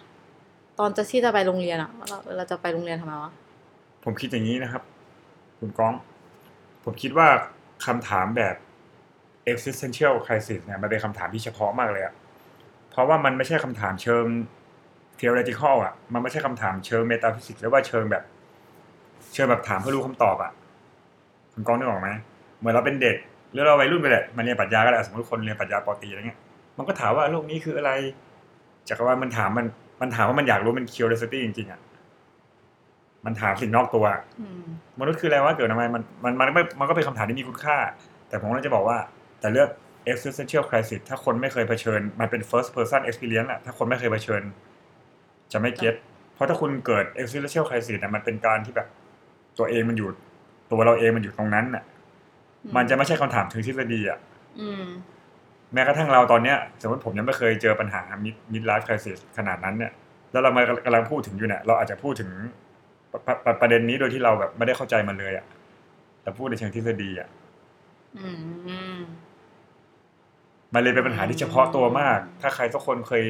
[0.79, 3.33] ตอนจะที่จะไปโรงเรียนอะว่าเราเราจะไปโรงเรียนทำไมวะ
[4.05, 4.83] ผมคิดอย่างนี้นะครับ
[5.59, 5.95] คุณก้อง
[6.85, 7.29] ผมคิดว่า
[7.87, 8.57] คำถามแบบ
[9.53, 12.15] existential crisis เนี่ยมันเป็นคำถามที่เฉพาะมากเลยอะ
[12.91, 14.25] เพราะว่ามันไม่ใช่คำถามเชิง
[15.19, 18.23] theoretical อะมันไม่ใช่คำถามเชิง metaphysics หรือว่าเชิงแบบ
[19.35, 20.53] เชิงแบบถามเพื่อรู้คำตอบอะ
[21.53, 22.09] คุณก้องนึกออกไหม
[22.59, 23.17] เหมือนเราเป็นเด็ก
[23.53, 26.39] หรือเราวัยรุ่นไปแหละมาเรียนปรัชญาก็ได้สมมติคนเรียนปรัชญาปอตรีอะไรเงี้ย
[26.79, 27.91] มันก็ถามว่าโลกนี้คืออะไร
[28.89, 29.67] จักรวาลมันถามมัน
[30.01, 31.81] มันถามว่ามันอยากรู้มัน curiosity จริงๆอะ
[33.25, 34.65] มันถามสิ่งนอกตัวอะอืม
[35.01, 37.77] มนุษย์คืออะไรวะเกิดทำไมมันมันมันไม่มันก็เป็นคำถามที่มีคุณค่า
[38.29, 38.99] แต่ผมก็จะบอกว่า
[39.41, 39.69] แต่เลือก
[40.13, 44.43] existential crisis ถ้าคนไม่เคยเผชิญ มันเป็น first person experience อะถ้าคนไม่เคยเผชิญ
[45.53, 45.95] จะไม่เก็ต
[46.35, 48.89] เพราะถ้าคุณเกิด existential crisis อะมันเป็นการที่แบบ
[49.59, 50.09] ตัวเองมันอยู่
[50.71, 51.85] ตัวเราเองมันอยู่ตรงนั้นอะ
[52.77, 54.19] มันจะไม่ใช่คำถามถึงทฤษฎีอะ
[54.61, 54.87] อืม
[55.73, 59.93] แม้กระทั่งเราตอนเนี้ย สมมติผมยังไม่เคยเจอปัญหา mid mid life crisis ขนาดนั้นเนี่ย
[60.33, 62.31] แล้วเรามากำลังพูดถึงอยู่เนี่ย เราอาจจะพูดถึง
[63.13, 65.47] ประประประเด็นนี้โดยที่เราแบบไม่ได้เข้าใจมันเลยอะ
[66.23, 67.29] แต่พูดในเชิงทฤษฎีอะ
[68.19, 68.31] อื
[68.97, 68.99] ม
[70.75, 73.25] มันเลยเป็นปัญหาที่เฉพาะตัวมาก ถ้าใครสักคนเคย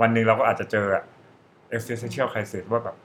[0.00, 1.02] วันหนึ่งเราก็อาจจะเจออะ
[1.76, 2.96] existential crisis ว่าแบบ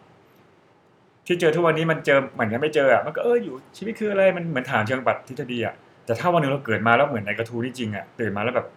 [1.25, 8.67] ที่เจอทุกวันนี้มันเจอเหมือนกันไม่เจออะมันก็เอออยู่ชีวิตคืออะไรมันเหมือนถามเชิงปัดทฤษฎีอะแต่ถ้าวันหนึ่งเราเกิดมาแล้วเหมือนในกระทู้นี่จริงอะตื่นมาแล้วแบบ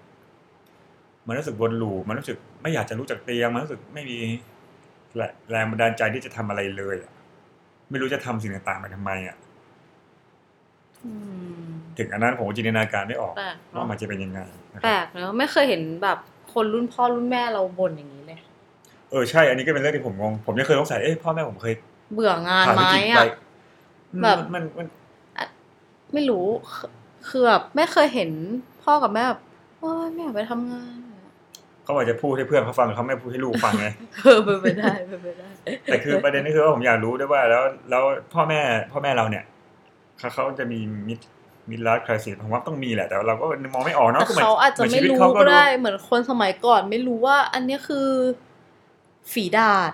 [1.26, 4.18] มันรู้สึกวนลูปมันรู้สึกไม่อยากจะรู้จักเตียงมันรู้สึกไม่มี
[5.16, 7.11] แรงแรงบันดาลใจที่จะทำอะไรเลยอะ
[7.90, 9.37] ไม่รู้จะทำสิ่งต่างๆไปทำไมอะ
[11.04, 11.12] อื
[11.64, 14.40] มถึงอันนั้นผมก็จินตนาการไม่ออกแปลกว่าเนาะมันจะเป็นยังไง
[14.74, 16.18] นะคแปลรับกเนอะไม่เคยเห็นแบบ
[16.52, 18.38] คนรุ่นพ่อรุ่นแม่เราบ่นอย่างนี้เลย
[19.11, 21.74] เออใช่อันนี้ก็เป็นเรื่องที่ผมงงผมยังเคยสงสัยเอ๊ะพ่อแม่ผมเคย
[22.14, 23.22] เบื่องานผ่านไหมวิกฤตอะไป
[24.22, 24.87] แบบมันมัน
[26.14, 26.90] ไม่รู้คือ
[27.28, 28.30] คือแบบไม่เคยเห็น
[28.84, 29.40] พ่อกับแม่แบบ
[29.78, 30.98] โอ้ยไม่อยากไปทำงาน
[31.84, 33.87] เขาอาจจะพูดให้เพื่อนเขาฟังเขาไม่พูดให้ลูกฟังไง
[34.24, 35.48] เออเป็นไปได้เป็นไปได้
[35.84, 38.02] แต่คือประเด็นก็คือว่าผมอยากรู้ด้วยว่า แล้วแล้ว
[38.34, 38.61] พ่อแม่
[38.92, 39.44] พ่อแม่เราเนี่ย
[40.18, 41.18] เขาเขาจะมีมิด
[41.70, 48.09] มิดไลฟ์คริสิผมว่าต้องมีแหละ แต่เราก็มองไม่ออกเนาะแต่ก็หมืนเขาอาจจะหนไม่ชีวิตรู้เขาก็ได้ เหมือนคนสมัยก่อน ไม่รู้ว่า อันเนี้ยคือ
[49.33, 49.92] ฝีดาด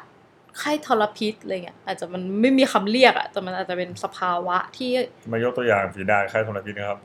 [0.59, 4.91] ไข้ทรพิษอะไรเงี้ยอาจจะมันไม่มีคำเรียกอะแต่มันอาจจะเป็นสภาวะที่
[5.33, 6.99] มายกตัวอย่างฝีดาดคล้ายทรพิษนะครับ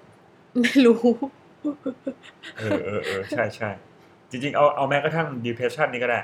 [0.62, 1.02] ไม่รู้
[2.60, 3.70] เออเออเออใช่ใช่
[4.30, 6.20] จริงๆ เอาเอาแม้กระทั่ง depression นี่ก็ได้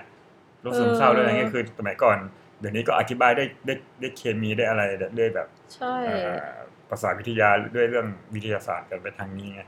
[0.62, 2.17] โรคซึมเศร้าเออด้วยอะไรเงี้ยคือสมัยก่อน
[2.60, 4.81] เดี๋ยวนี้ก็อธิบายได้ได้ได้เคมีได้อะไร
[5.19, 6.55] ด้วยแบบ ใช่เอ่อ
[6.89, 9.62] ภาษาวิทยาด้วยเรื่องวิทยาศาสตร์กันไปทางนี้ไง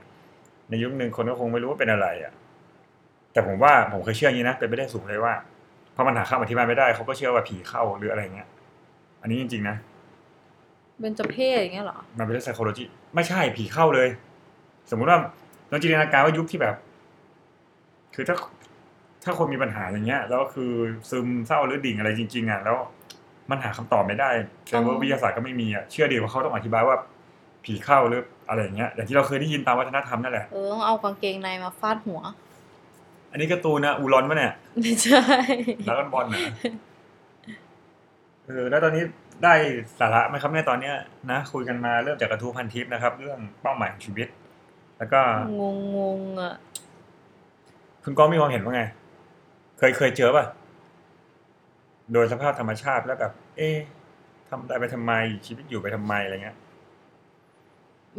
[0.69, 2.33] ในยุคหนึ่งคนก็คงไม่รู้ว่าเป็นอะไรอะ
[3.33, 5.33] แต่ผมว่าผมเคยเชื่ออย่างนี้นะเป็นไปได้สูงเลยว่า
[5.93, 8.47] เพราะมันหาคำอธิบายไม่ได้เขาก็เชื่อว่าผีเข้าหรืออะไรเงี้ย
[9.21, 9.75] อันนี้จริงๆนะ
[11.01, 14.09] เป็นจเพศอย่างเงี้ยเหรอ มันเป็นเรื่อง psychology ไม่ใช่ผีเข้าเลย
[14.91, 15.19] สมมุติว่า
[15.71, 16.75] ลองจินตนาการว่ายุคที่แบบ
[18.15, 18.35] คือถ้า
[19.23, 20.71] ถ้าคนมีปัญหาอย่างเงี้ย แล้วคือ
[21.09, 22.77] ซึมเศร้าหรือดิ่งอะไรจริง ๆอะแล้ว
[23.49, 24.29] มันหาคำตอบไม่ได้
[24.69, 26.97] แต่ว่าวิทยาศาสตร์ก็ไม่มีอะเชื่อดีว่าเขาต้องอธิบายว่า
[27.63, 32.21] ผีเข้าหรืออะไรอย่างเงี้ยอย่างที่เราเคยได้ยินตามวัฒนธรรมนั่นแหละเออต้องเอากางเกงในมาฟาดหัว
[33.31, 35.21] อันนี้การ์ตูนนะอูรอนปะเนี่ยไม่ใช่
[35.87, 36.41] ดราก้อนบอลนะ
[38.45, 39.03] เออแล้วตอนนี้
[39.43, 39.53] ได้
[39.99, 40.95] สาระไหมครับในยตอนเนี้ย
[41.31, 44.27] นะคุยกันมาเริ่มจากกระทู้พันทิปนะครับ เรื่องเป้าหมายของชีวิต
[44.97, 45.19] แล้วก็
[45.61, 46.53] งงงงๆอะ
[48.03, 48.83] คุณก้องมีความเห็นว่าไง
[49.77, 50.45] เคยเคยเจอป่ะ
[52.13, 53.77] โดยสภาพธรรมชาติแล้วแบบ เอ๊ะ
[54.49, 55.13] ทำได้ไปทำไม
[55.45, 56.57] ชีวิตอยู่ไปทำไมอะไรเงี้ย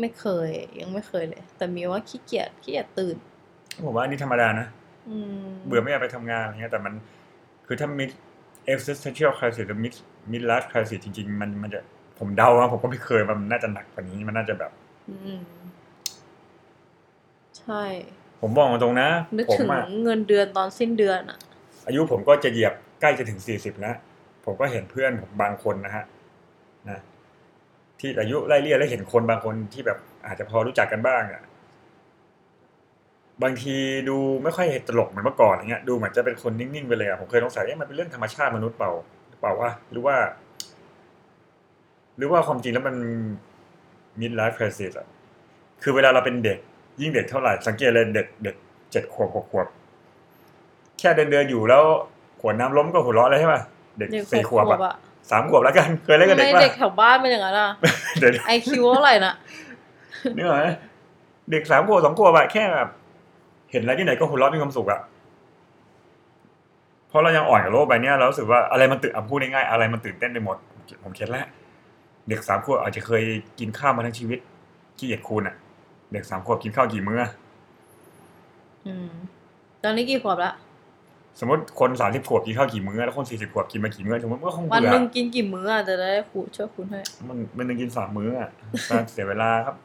[0.01, 3.16] ไม่เคย ยังไม่เคยเลย แต่มีว่าขี้เกียจขี้เกียจตื่น
[3.85, 4.66] ผมว่าอันนี้ธรรมดานะ
[5.09, 6.94] อืมเบื่อไม่อยากไปทำงานอะไรเงี้ย แต่มัน
[7.66, 8.11] คือถ้า mid
[8.72, 9.94] existential crisis หรือ mid
[10.33, 11.81] mid life crisis จริง ๆ มันมันจะ
[12.18, 14.72] ผมเดาว่าผมก็ไม่เคยมันน่าจะหนักกว่านี้มันน่าจะแบบ
[15.11, 15.40] อืม
[17.59, 17.85] ใช่
[18.40, 21.38] ผมบอกตรงๆนะ นึกผมถึงอะเงินเดือนตอนสิ้นเดือนอะ
[21.87, 23.97] อายุผมก็จะเหยียบ ใกล้จะถึงสี่สิบแล้ว
[24.45, 26.05] ผมก็เห็นเพื่อนผมบางคนนะฮะ
[26.91, 27.01] นะ
[28.01, 31.43] ที่อายุไล่เลี่ยแล้วเห็นคนบางคนที่แบบอาจจะพอรู้จักกันบ้างอะ
[33.43, 33.77] บางที
[34.09, 38.93] ดูไม่ค่อยตลกเหมือนเมื่อก่อนอย่างเงี้ยดูเหมือนจะเป็นคนนิ่งๆไปเลยอะผมเคยสงสัยเอ๊ะมันเป็นเรื่องธรรมชาติมนุษย์เปล่า
[39.41, 40.17] เปล่าวะหรือว่า
[42.17, 42.97] หรือว่าความจริงแล้วมัน
[44.21, 45.07] mid life crisis อะ
[45.83, 46.59] คือเวลาเราเป็นเด็ก
[47.01, 48.57] ยิ่งเด็กเท่าไหร่สังเกตเลยเด็กเด็ก
[48.93, 49.67] เจ็ดขวบหกขวบ
[50.99, 51.85] แค่เดินเดินอยู่แล้ว
[52.40, 53.61] ขวดน้ำล้มก็หัวเราะเลยใช่ป่ะ
[53.98, 54.94] เด็กเด็กสี่หขกวบขวบอะอะ
[55.31, 57.70] สามขวบแล้วกัน เคยเล่นกับเด็กไม่ป่ะเด็กแถวบ้านเป็นอย่างนั้นอะ
[58.18, 59.35] เดี๋ยวไอคิวเท่าไหร่น่ะ
[60.37, 60.66] นึกออกไหม
[61.51, 62.88] เด็กสามขวบสองขวบอะแค่แบบ
[63.70, 65.01] เห็นอะไรที่ไหนก็หัวเราะมีความสุขอะ
[67.09, 70.57] เพราะเรายังอ่อนกับโลกใบเนี้ยเรารู้สึกว่าอะไรมันตื่นอะพูดง่ายๆอะไรมันตื่นเต้นไปหมด
[71.03, 71.46] ผมเข็ดแล้ว
[72.29, 73.22] เด็กสามขวบอาจจะเคย
[73.59, 74.38] กินข้าวมาทั้งชีวิต
[74.98, 75.55] ขี้เกียจคูณอะ
[76.12, 77.31] เด็กสามขวบกินข้าวกี่มื้ออะ
[78.87, 79.11] อืม
[79.85, 80.53] ตอนนี้กี่ขวบละ
[81.40, 88.48] สมมติคนสามสิบขวบกินข้าวกี่มื้อแล้วคนสี่สิบขวบกินมากี่มื้อสมมติมันก็คงวันเบื่อหนึ่งกินกี่มื้ออะจะได้คูช่วยคุณให้ มันมันนึงกินสามมื้ออะ
[88.88, 89.77] การเสียเวลาครับ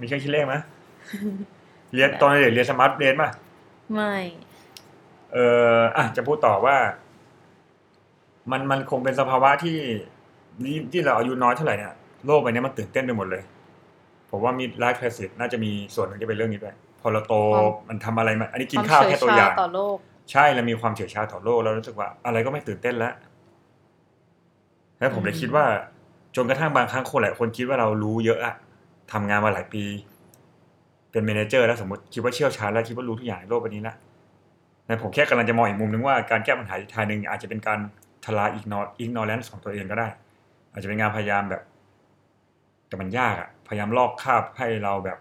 [0.00, 0.54] มีเครื่องคิดเลขไหม
[1.94, 3.30] เรียนตอนเด็กเรียนสมาร์ทเรียนป่ะ
[3.94, 4.14] ไม่
[5.32, 5.38] เอ
[5.76, 6.76] ออะจะพูดต่อว่า
[8.50, 9.78] มันมันคงเป็นสภาวะที่
[10.64, 11.92] นี่ที่เราอายุน้อยเท่าไหร่เนี่ย
[12.26, 13.42] โลกใบนี้มันตื่นเต้นไปหมดเลย
[14.30, 17.34] ผมว่า midlife crisis น่าจะมีส่วนหนึ่งที่เป็นเรื่องนี้ด้วยพอเราโต
[17.88, 19.98] มันทำอะไรมาอันนี้กินข้าวแค่ตัวอย่าง ความเฉยชต่อโลก
[20.30, 23.14] ใช่เรามีความเฉื่อยชาต่อโลกเรารู้สึกว่า อะไรก็ไม่ตื่นเต้นแล้ว
[24.98, 25.64] แล้วผมเลยคิดว่า
[26.36, 28.54] จนกระทั่งบางครั้งคนหลายคนคิดว่าเรารู้เยอะอะ
[29.12, 29.84] ทำงานมาหลายปี
[31.10, 33.94] เป็น manager แล้วสมมติคิดว่าเชี่ยวชาญแล้วคิดว่ารู้ทุกอย่างในโลกใบนี้ละ
[34.86, 37.78] แต่ผมแค่กำลังจะมองอีกมุมนึงว่าการแก้ปัญหาอีกทางหนึ่งอาจจะเป็นการ
[38.24, 40.08] ทลาย ignor ignorance ของตัวเองก็ได้
[40.72, 41.62] อาจจะเป็นงานพยายามแบบ
[42.88, 45.18] แต่มันยากอะพยายามลอกคราบให้เราแบบ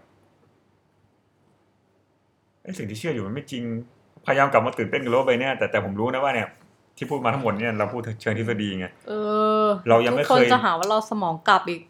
[2.63, 3.63] ไอ้สิ่งที่เชื่ออยู่มันไม่จริง
[4.29, 6.47] พยายามกลับมาตื่นเต้นกับโลกใบเนี้ยแต่แต่ผมรู้นะว่าเนี่ย
[6.97, 9.13] ที่พูดมาทั้งหมดเนี่ยเราพูดเชิงทฤษฎีไงเอ
[9.65, 11.81] อ เรายังไม่ทุกคนเคยจะหาว่าเราสมองกลับอีก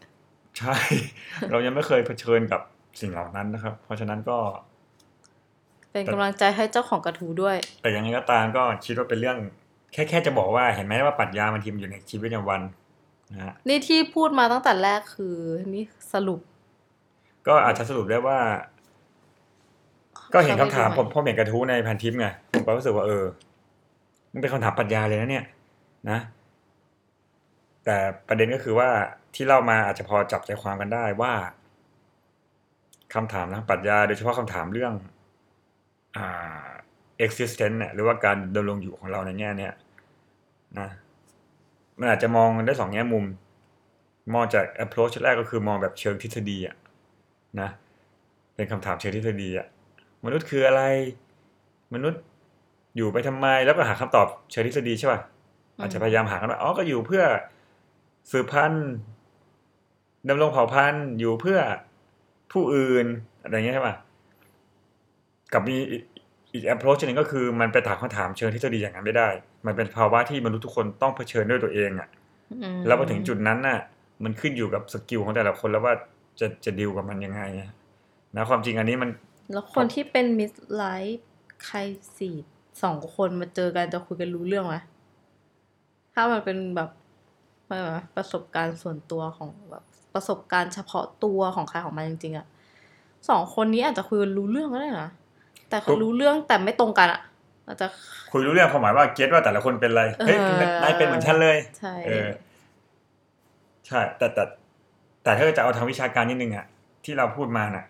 [0.58, 0.74] ใช่
[1.50, 2.60] เรายังไม่เคยเผชิญกับ
[3.00, 4.38] สิ่งเหล่านั้นนะครับ เพราะฉะนั้นก็
[5.92, 9.38] เป็นกำลังใจให้เจ้าของกระทู้ด้วย แต่ยังไงก็ตามก็คิดว่าเป็นเรื่อง
[9.92, 12.60] แค่แค่จะบอกว่าเห็นไหมว่าปรัชญามันทีมนอยู่ในชีวิตประจำวัน
[13.30, 15.36] นะฮะนี่ที่พูดมาตั้งแต่แรกคือ
[15.74, 16.40] นี่สรุป
[17.46, 18.38] ก็อาจจะสรุปได้ว่า
[20.32, 23.24] ก็เห็นคำถามเข้าไปดูไหมผมผมเห็นกระทู้ในพันทิปไงผมก็รู้สึกว่าเออ
[24.32, 25.44] มันเป็นคำถามปรัชญาเลยนะเนี่ย
[26.10, 26.18] นะ
[27.84, 27.96] แต่
[28.28, 28.88] ประเด็นก็คือว่า
[29.34, 31.32] ที่เล่ามาอาจจะพอจับใจความกันได้ว่า
[33.14, 34.92] คำถามทางปรัชญา โดยเฉพาะคำถามเรื่อง
[36.16, 36.66] อ่า
[37.24, 39.74] existence เนี่ยหรือว่าการดำรงอยู่ของเราในแง่เนี้ย
[40.78, 40.88] นะ
[41.98, 43.24] มันอาจจะมองได้สองแง่มุม
[44.34, 46.76] มองจาก approach แรกก็คือมองแบบเชิงทฤษฎีอะ
[47.60, 47.70] นะ
[48.54, 49.66] เป็นคำถามเชิงทฤษฎีอะ
[50.24, 50.82] มนุษย์คืออะไร
[51.94, 52.22] มนุษย์
[52.96, 55.20] อยู่ไปทำไม แล้วก็หาคำตอบเชิงทฤษฎีใช่ป่ะ
[55.80, 57.24] อาจจะพยายามหากันว่าอ๋อก็อยู่เพื่อ
[58.30, 58.88] สืบพันธุ์
[60.28, 61.58] ดำรงเผ่าพันธุ์อยู่เพื่อ
[62.52, 63.06] ผู้อื่น
[63.42, 63.94] อะไรเงี้ยใช่ป่ะ
[65.52, 66.02] กับมีอีก
[66.54, 69.28] อีก approach หนึ่งก็คือมันไปถามคำถามเชิงทฤษฎีอย่างนั้นไม่ได้
[69.66, 72.08] มันเป็นภาวะที่มนุษย์ทุกคนต้องเผชิญด้วยตัวเองอะ
[72.52, 73.78] อืมแล้วพอถึงจุดนั้นน่ะ
[74.24, 75.94] มันขึ้นอยู่กับสกิลของแต่ละคนแล้วว่า
[76.40, 77.70] จะจะดีลกับมันยังไงอะ
[78.36, 79.10] นะความจริงอันนี้มัน
[79.52, 81.26] แล้วคนที่เป็นมิดไลฟ์
[81.64, 81.78] ใคร
[82.18, 82.34] สี่
[82.82, 84.76] สองคนมาเจอกันจะคุยกันรู้เรื่องไหม
[86.14, 86.90] ถ้ามันเป็นแบบ
[87.66, 89.84] ไม่ไหมประสบการณ์ส่วนตัวของแบบ
[90.14, 92.46] ประสบการณ์เฉพาะตัวของใครของมันจริงๆอะ
[93.28, 95.10] สองคนนี้อาจจะคุยกันรู้เรื่องก็ได้นะ
[95.68, 97.20] แต่เขารู้เรื่องแต่ไม่ตรงกันอะ
[97.66, 97.86] อาจจะ
[98.32, 102.28] คุยรู้เรื่องความหมายว่าเก็ตว่าแต่ละคนเป็นอะไรเฮ้ยเออนายเป็นเหมือนฉันเลยใช่เออ
[103.86, 104.44] ใช่แต่แต่
[105.22, 106.66] แต่ถ้าจะเอาทางวิชาการนิดนึงอะ
[107.04, 107.84] ที่เราพูดมาน่ะ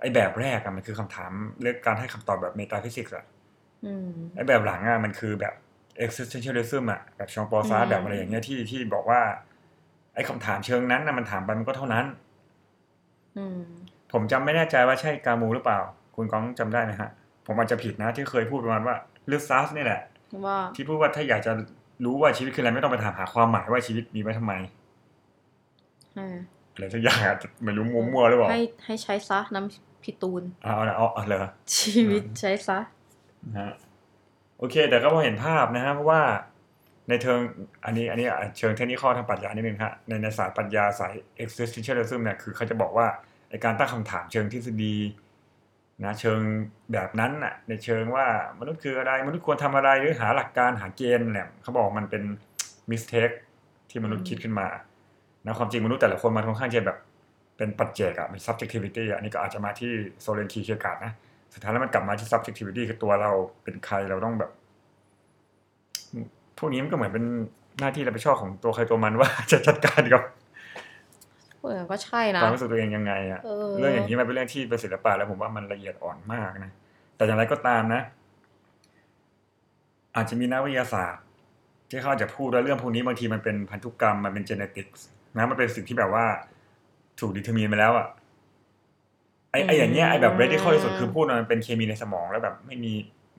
[0.00, 3.24] ไอแบบแรกอะมันคือคำถามเรื่องการให้คำตอบแบบ metaphysics อะ
[3.86, 5.54] อืมไอแบบหลังอะมันคือแบบ
[6.04, 9.20] existentialism อะแบบฌ็อง-ปอล ซาทร์อืมแบบอะไรอย่างเงี้ยที่ที่บอกว่า
[10.14, 12.04] ไอคำถามเชิงนั้นนะมันถามไปมันก็เท่านั้น
[13.38, 13.60] อืม
[14.12, 15.80] ผมจำไม่แน่ใจว่าใช่กามูส์หรือเปล่า
[16.16, 17.10] คุณก้องจำได้ไหมฮะ
[17.46, 18.94] ผมอาจจะผิดนะที่เคยพูดประมาณว่า
[19.30, 20.00] ซิซีฟัสนี่แหละ
[20.44, 21.52] ว่าที่พูดว่าถ้าอยากจะ
[22.04, 24.52] รู้ว่าชีวิตคืออะไรไม่ต้องไปถามหาความหมายว่าชีวิตมีไว้ทำไม
[26.14, 26.26] ให้
[26.72, 31.38] อะไรสักอย่างอะไม่รู้มั่วๆหรือเปล่าให้ให้ใช้ซะน้ำ พิตูนเอาเอาเอาเอาเลย
[31.76, 32.78] ชีวิตใช้ซะ
[33.44, 33.72] นะฮะ
[34.58, 36.22] โอเค แต่ก็พอเห็นภาพนะฮะเพราะว่า
[37.08, 37.38] ในเชิง
[37.84, 41.12] อันนี้อันนี้อะเชิงเทคนิคทางปรัชญานิดนึงฮะในในสายปรัชญาสาย
[41.44, 43.06] existentialism เนี่ยคือเขาจะบอกว่า
[43.50, 44.96] ไอการตั้งคำถามเชิงทฤษฎี
[46.04, 46.40] นะเชิง
[46.92, 48.26] แบบนั้นน่ะในเชิงว่า
[48.60, 52.22] มนุษย์คืออะไร มนุษย์ควรทำอะไรหรือหาหลักการหาเกณฑ์เนี่ยเขาบอกมันเป็น
[52.90, 53.34] mistake
[53.90, 54.68] ที่มนุษย์คิดขึ้นมา
[55.46, 56.98] นะความจริงมนุษย์แต่ละคนมันค่อนข้างจะแบบ
[57.60, 61.12] เป็นปัจเจกอะมี subjectivity อะอันนี้ก็อาจจะมาที่โซเลนคีเคียการ์ดนะ
[61.54, 63.30] สุดท้ายแล้วมันกลับมาที่ subjectivity คือตัวเรา
[63.62, 64.50] เป็นใครเราต้องแบบ
[66.58, 67.24] พวกนี้มันก็เหมือนเป็น
[67.80, 70.22] หน้าที่รับผิดชอบของตัวใครตัวมันว่าจะจัดการกับ
[71.60, 76.72] เออก็ใช่นะความรู้สึกตัวเองยังไงอะเออเรื่องอย่างนี้มันเป็นเรื่องที่เป็นศิลปะแล้วผมว่ามันละเอียดอ่อนมากนะ
[77.16, 78.02] แต่อย่างไรก็ตามนะ
[80.16, 81.24] อาจจะมีนักวิทยาศาสตร์
[81.90, 85.00] ที่เขาอาจจะพูดว่าเรื่องพวกนี้บางทีมันเป็นพันธุกรรมมันเป็น genetics
[85.36, 86.26] นะมันเป็นสิ่งที่แบบว่า
[87.20, 88.06] ถูก determine มาแล้วอะ
[89.50, 92.92] ไอไออย่างเงี้ยไอแบบ radical ที่สุดคือพูดว่ามันเป็นเคมีในสมองแล้วแบบไม่มี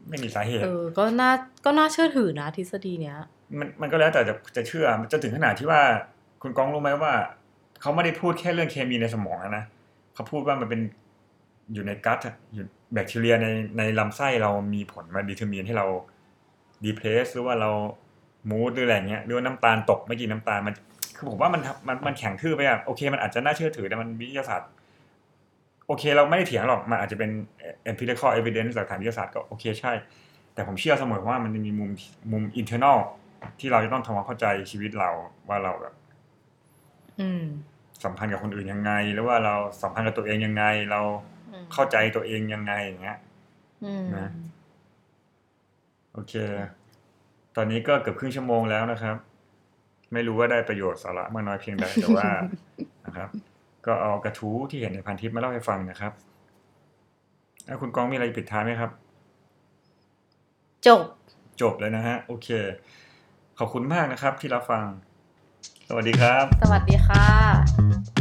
[0.09, 1.31] ไม่มีสาเหตุ เออ ก็น่า
[1.65, 3.17] ก็น่าเชื่อถือนะทฤษฎีเนี้ย
[3.59, 5.81] มันมันก็แล้วแต่จะจะเชื่อมันจะถึงขนาดที่ว่า
[6.41, 7.13] คุณก้องรู้ไหมว่า
[7.81, 9.63] เขาไม่ได้พูดแค่เรื่องเคมีในสมองนะนะ
[10.13, 10.81] เขาพูดว่ามันเป็น
[11.73, 15.87] อยู่ใน gut อะอยู่แบคทีเรียในในลำไส้เรามีผลมา determine ให้เรา
[16.83, 17.69] depress หรือว่าเรา
[18.49, 20.75] mood หรืออะไรเงี้ยหรือว่าน้ำตาลตกไม่กินน้ำตาลมัน
[21.21, 24.69] คือผมว่ามันมันมันแข็งทื่อไปอะโอเค มันอาจจะน่าเชื่อถือแต่มันวิทยาศาสตร์
[25.87, 27.29] โอเค เราไม่ได้เถียงหรอกมันอาจจะเป็น
[27.89, 29.91] empirical evidence หลักฐานวิทยาศาสตร์ก็โอเคใช่
[30.53, 31.91] แต่ผมเชื่อเสมอว่ามันจะมีมุม
[32.31, 32.97] มุม internal
[33.59, 35.09] ที่เราจะต้องทำความเข้าใจชีวิตเรา
[35.49, 35.93] ว่าเราแบบ
[37.19, 37.43] อืม
[38.03, 41.01] สัมพันธ์กับคนอื่นยังไง หรือว่าเราสัมพันธ์กับตัวเองยังไง เรา
[41.51, 43.17] อืมเข้าใจตัวเองยังไงอย่างเงี้ย
[43.83, 44.29] อืมนะ
[46.13, 46.33] โอเค
[47.55, 49.17] ตอนนี้ก็เกือบครึ่งชั่วโมงแล้วนะครับ
[50.13, 52.27] ไม่รู้ว่าได้ประโยชน์สาระมากน้อยเพียงใดแต่ว่า
[53.05, 53.29] นะครับ
[53.85, 56.13] ก็เอากระทู้ที่เห็นในพันทิปมาเล่าให้ฟังนะครับ
[57.65, 58.91] แล้วคุณกองมีอะไรปิดท้ายไหมครับ
[60.87, 61.01] จบ
[61.61, 62.47] จบเลยนะฮะ โอเค
[63.59, 64.85] ขอบคุณมากนะครับที่รับฟัง
[65.87, 68.20] สวัสดีครับ สวัสดีค่ะ